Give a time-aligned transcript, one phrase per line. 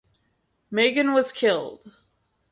[0.71, 1.91] Magon was killed.